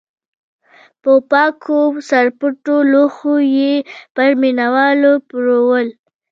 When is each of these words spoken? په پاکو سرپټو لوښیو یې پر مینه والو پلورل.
په 1.01 1.11
پاکو 1.29 1.79
سرپټو 2.09 2.75
لوښیو 2.91 3.35
یې 3.57 3.73
پر 4.15 4.29
مینه 4.41 4.67
والو 4.73 5.13
پلورل. 5.29 5.87